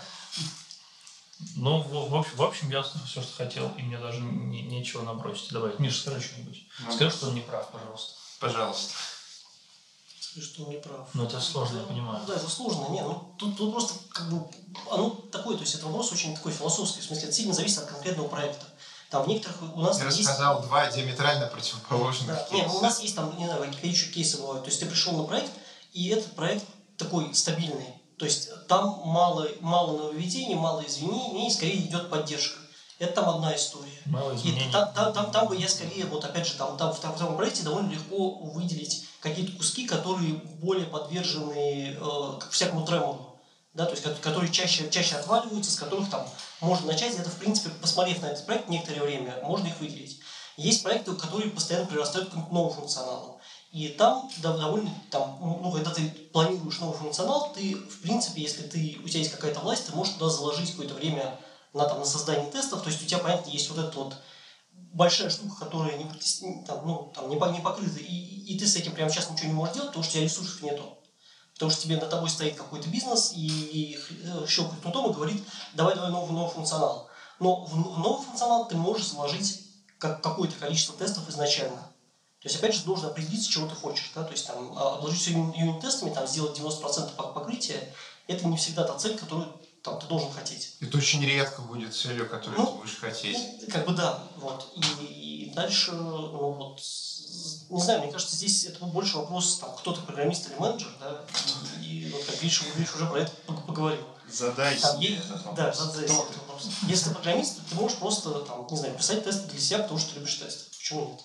[1.55, 5.03] Ну, в, в, общем, в общем, я все, что хотел, и мне даже не, нечего
[5.03, 5.79] набросить добавить.
[5.79, 6.65] Миша, скажи что-нибудь.
[6.81, 8.15] Ну, скажи, что он не прав, пожалуйста.
[8.41, 8.95] Пожалуйста.
[10.21, 11.09] Скажи, что он не прав.
[11.15, 12.25] Ну, это сложно, я понимаю.
[12.27, 12.89] Да, это сложно.
[12.91, 14.49] Нет, ну, тут, тут просто как бы,
[14.91, 17.87] оно такое, то есть это вопрос очень такой философский, в смысле, это сильно зависит от
[17.87, 18.67] конкретного проекта.
[19.11, 20.19] Там в некоторых у нас Ты есть...
[20.19, 22.45] рассказал два диаметрально противоположных да.
[22.45, 22.55] кейса.
[22.55, 24.65] Нет, у нас есть там, не знаю, еще кейсы бывают.
[24.65, 25.51] То есть ты пришел на проект,
[25.93, 26.65] и этот проект
[26.99, 27.95] такой стабильный.
[28.19, 32.59] То есть там мало, мало нововведений, мало изменений, и скорее идет поддержка.
[32.99, 34.01] Это там одна история.
[34.07, 34.69] Мало изменений.
[34.69, 37.37] И там, там, там, там бы я скорее, вот опять же, там, там в таком
[37.37, 43.37] проекте довольно легко выделить какие-то куски, которые более подвержены э, всякому тремору.
[43.75, 46.27] Да, то есть, которые чаще, чаще отваливаются, с которых там
[46.61, 47.17] можно начать.
[47.17, 50.19] Это, в принципе, посмотрев на этот проект некоторое время, можно их выделить.
[50.57, 53.38] Есть проекты, которые постоянно прирастают к новому функционалу.
[53.71, 58.99] И там довольно, там, ну, когда ты планируешь новый функционал, ты, в принципе, если ты,
[59.05, 61.39] у тебя есть какая-то власть, ты можешь туда заложить какое-то время
[61.75, 64.17] на, там, на создание тестов, то есть у тебя, понятно, есть вот эта вот
[64.73, 68.93] большая штука, которая не, там, ну, там, не, не покрыта, и, и ты с этим
[68.93, 70.99] прямо сейчас ничего не можешь делать, потому что у тебя ресурсов нету.
[71.53, 75.43] Потому что тебе на тобой стоит какой-то бизнес и, и э, щелкает кнутом и говорит,
[75.75, 77.09] давай, давай новый, новый функционал.
[77.41, 79.61] Но в, в новый функционал ты можешь заложить
[79.99, 81.88] как, какое-то количество тестов изначально.
[82.41, 84.13] То есть, опять же, нужно определиться, чего ты хочешь.
[84.15, 84.23] Да?
[84.23, 87.93] То есть, там, а, обложить все юнит-тестами, там, сделать 90% покрытия,
[88.29, 90.77] это не всегда та цель, которую там, ты должен хотеть.
[90.81, 93.39] Это очень редко будет целью, которую ну, ты будешь хотеть.
[93.63, 94.23] Ну, как бы да.
[94.37, 94.73] Вот.
[94.77, 96.81] И, и дальше, ну, вот,
[97.71, 101.25] не знаю, мне кажется, здесь это больше вопрос, там, кто ты, программист или менеджер, да,
[101.83, 104.05] и, и вот как Гриша, Гриша уже про это пог- поговорил.
[104.31, 105.79] Задай Там, себе этот да, вопрос.
[105.79, 106.69] задай Кто себе этот вопрос.
[106.87, 110.11] Если ты программист, ты можешь просто, там, не знаю, писать тесты для себя, потому что
[110.13, 110.65] ты любишь тесты.
[110.77, 111.21] Почему нет?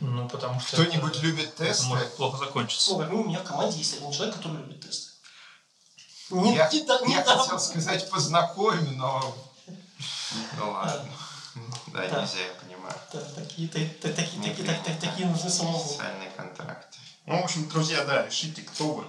[0.00, 0.76] Ну, потому что...
[0.82, 1.86] Кто-нибудь это- любит это тесты?
[1.86, 2.92] может плохо закончиться.
[2.92, 5.12] Ну, как минимум, у меня в команде есть один человек, который любит тесты.
[6.30, 9.36] Не, Я, не не я та- хотел сказать познакомь, но...
[10.58, 11.10] Ну ладно.
[11.88, 12.20] Да, Да.
[12.22, 12.94] нельзя, я понимаю.
[13.12, 13.78] Да, такие, та-
[14.08, 15.78] та- такие, Не такие, нужны самому.
[15.78, 16.98] Социальные контракты.
[17.26, 19.04] Ну, в общем, друзья, да, решите, кто вы,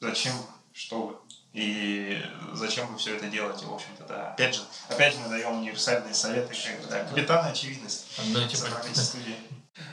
[0.00, 1.16] зачем вы, что вы.
[1.54, 2.22] И
[2.52, 4.32] зачем вы все это делаете, в общем-то, да.
[4.32, 8.06] Опять же, опять же мы даем универсальные советы, как бы, да, капитана очевидность.
[8.26, 8.68] Ну, типа.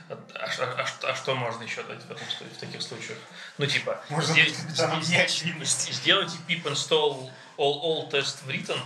[0.09, 3.17] А, а а а что можно еще дать в, этом, в таких случаях?
[3.57, 5.91] Ну, типа, Можно сдел- неочевидности.
[5.91, 8.79] сделайте pip install all, all test written,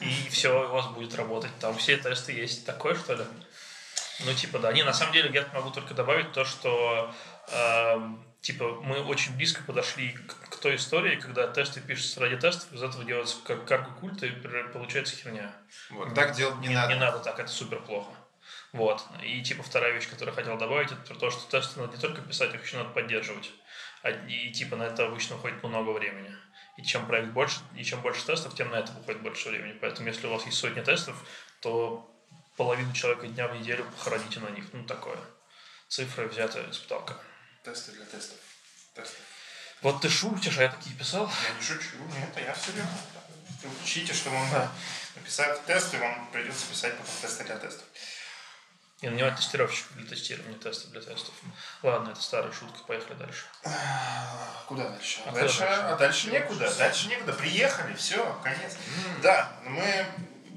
[0.00, 1.56] и все у вас будет работать.
[1.60, 2.64] Там все тесты есть.
[2.66, 3.24] Такое, что ли?
[4.20, 4.72] Ну, типа, да.
[4.72, 7.12] Не, на самом деле, я могу только добавить то, что
[7.50, 12.72] эм, типа, мы очень близко подошли к, к той истории, когда тесты пишутся ради тестов,
[12.72, 14.30] из этого делается как карго культ, и
[14.72, 15.52] получается херня.
[15.90, 16.92] Вот так делать не, не, надо.
[16.92, 18.10] не надо так, это супер плохо.
[18.74, 19.06] Вот.
[19.22, 22.00] И типа вторая вещь, которую я хотел добавить, это про то, что тесты надо не
[22.00, 23.52] только писать, их еще надо поддерживать.
[24.02, 26.34] А, и типа на это обычно уходит много времени.
[26.76, 29.78] И чем проект больше, и чем больше тестов, тем на это уходит больше времени.
[29.80, 31.16] Поэтому если у вас есть сотни тестов,
[31.60, 32.12] то
[32.56, 34.64] половину человека дня в неделю похороните на них.
[34.72, 35.18] Ну, такое.
[35.86, 37.16] Цифры взяты с потолка.
[37.62, 38.38] Тесты для тестов.
[38.96, 39.18] Тесты.
[39.82, 41.30] Вот ты шутишь, а я такие писал.
[41.48, 42.98] Я не шучу, нет, это я серьезно.
[43.62, 44.68] Вы учите, что вам надо
[45.14, 47.84] написать тесты, вам придется писать потом тесты для тестов.
[49.04, 51.34] И нанимать тестировщиков для тестирования тестов для тестов.
[51.82, 53.44] Ладно, это старая шутка, поехали дальше.
[54.66, 55.20] Куда дальше?
[55.26, 55.82] А дальше, дальше?
[55.82, 56.74] а дальше некуда.
[56.78, 57.34] Дальше некуда.
[57.34, 58.78] Приехали, все, конец.
[59.22, 60.06] Да, мы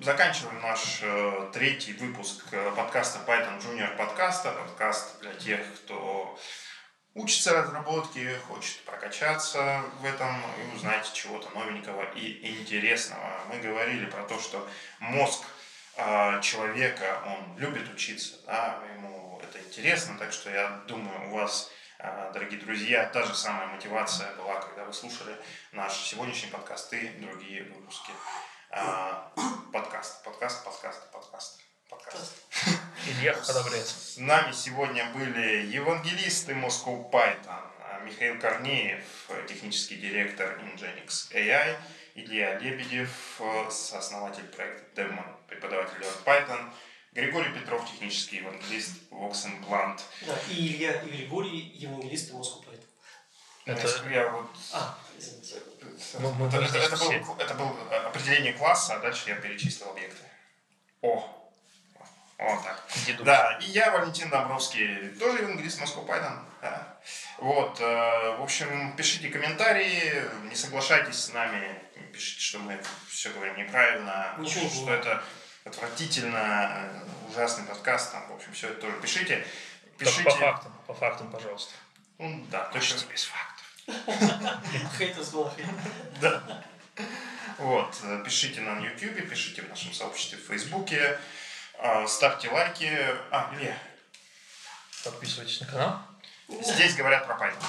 [0.02, 4.54] заканчиваем наш э, третий выпуск э, подкаста Python Junior подкаста.
[4.54, 6.40] Подкаст для тех, кто
[7.16, 13.42] учится разработке, хочет прокачаться в этом и узнать чего-то новенького и интересного.
[13.50, 14.66] Мы говорили про то, что
[15.00, 15.44] мозг
[16.42, 22.32] человека, он любит учиться, да, ему это интересно, так что я думаю, у вас, э,
[22.34, 25.36] дорогие друзья, та же самая мотивация была, когда вы слушали
[25.72, 28.12] наш сегодняшний подкаст и другие выпуски.
[28.70, 29.32] А,
[29.74, 32.44] подкаст, подкаст, подкаст, подкаст, подкаст.
[33.08, 33.88] Илья одобряет.
[33.88, 39.04] С нами сегодня были евангелисты Moscow Python, а, Михаил Корнеев,
[39.48, 41.76] технический директор Nginx AI,
[42.18, 46.72] Илья Лебедев, э, сооснователь проекта Demon, преподаватель Learn Python,
[47.14, 50.02] Григорий Петров, технический евангелист Vox Implant.
[50.26, 52.88] Да, и Илья и Григорий, евангелисты Москвы поэтому.
[53.66, 55.62] Это- Я вот А, извините.
[56.20, 60.24] Мы- мы это, это был, это был определение класса, а дальше я перечислил объекты.
[61.04, 61.20] О,
[62.40, 62.84] вот так.
[63.24, 66.40] Да, и я, Валентин Домбровский, тоже евангелист Москва Python.
[66.64, 66.98] Да.
[67.38, 71.80] Вот, э, в общем, пишите комментарии, не соглашайтесь с нами,
[72.18, 75.00] пишите, что мы все говорим неправильно, Ничего не что понимаю.
[75.00, 75.24] это
[75.66, 79.46] отвратительно, э, ужасный подкаст, там, в общем, все это тоже пишите.
[79.98, 80.24] По, Пишите.
[80.24, 81.74] по фактам, по фактам, пожалуйста.
[82.18, 83.66] Ну, да, точно без фактов.
[84.98, 85.66] Gonna hate.
[86.22, 86.64] Да.
[87.58, 91.20] Вот, э, пишите нам в YouTube, пишите в нашем сообществе в Фейсбуке,
[91.80, 92.92] э, ставьте лайки.
[93.32, 93.78] А, Илья,
[95.04, 96.02] Подписывайтесь на канал.
[96.50, 97.64] здесь говорят про Python.